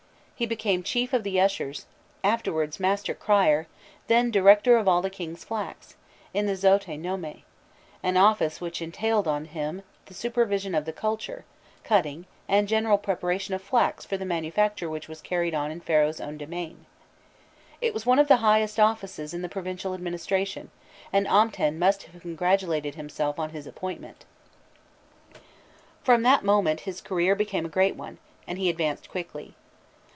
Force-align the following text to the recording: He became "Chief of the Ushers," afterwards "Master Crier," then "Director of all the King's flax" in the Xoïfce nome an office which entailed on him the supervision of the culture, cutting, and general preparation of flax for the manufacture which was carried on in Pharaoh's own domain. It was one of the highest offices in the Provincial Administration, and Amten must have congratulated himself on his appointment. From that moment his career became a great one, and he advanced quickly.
He 0.33 0.47
became 0.47 0.81
"Chief 0.81 1.13
of 1.13 1.21
the 1.21 1.39
Ushers," 1.39 1.85
afterwards 2.23 2.79
"Master 2.79 3.13
Crier," 3.13 3.67
then 4.07 4.31
"Director 4.31 4.75
of 4.75 4.87
all 4.87 5.03
the 5.03 5.11
King's 5.11 5.43
flax" 5.43 5.95
in 6.33 6.47
the 6.47 6.53
Xoïfce 6.53 6.97
nome 6.99 7.43
an 8.01 8.17
office 8.17 8.59
which 8.59 8.81
entailed 8.81 9.27
on 9.27 9.45
him 9.45 9.83
the 10.07 10.15
supervision 10.15 10.73
of 10.73 10.85
the 10.85 10.93
culture, 10.93 11.45
cutting, 11.83 12.25
and 12.47 12.67
general 12.67 12.97
preparation 12.97 13.53
of 13.53 13.61
flax 13.61 14.03
for 14.03 14.17
the 14.17 14.25
manufacture 14.25 14.89
which 14.89 15.07
was 15.07 15.21
carried 15.21 15.53
on 15.53 15.69
in 15.69 15.79
Pharaoh's 15.79 16.19
own 16.19 16.39
domain. 16.39 16.87
It 17.79 17.93
was 17.93 18.07
one 18.07 18.17
of 18.17 18.27
the 18.27 18.37
highest 18.37 18.79
offices 18.79 19.35
in 19.35 19.43
the 19.43 19.47
Provincial 19.47 19.93
Administration, 19.93 20.71
and 21.13 21.27
Amten 21.27 21.77
must 21.77 22.01
have 22.01 22.21
congratulated 22.23 22.95
himself 22.95 23.37
on 23.37 23.51
his 23.51 23.67
appointment. 23.67 24.25
From 26.01 26.23
that 26.23 26.43
moment 26.43 26.79
his 26.79 26.99
career 26.99 27.35
became 27.35 27.63
a 27.67 27.75
great 27.77 27.95
one, 27.95 28.17
and 28.47 28.57
he 28.57 28.71
advanced 28.71 29.07
quickly. 29.07 29.53